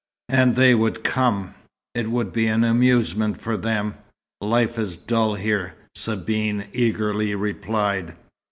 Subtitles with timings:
[0.29, 1.53] And they would come.
[1.93, 3.93] It would be an amusement for them.
[4.41, 8.15] Life is dull here," Sabine eagerly replied.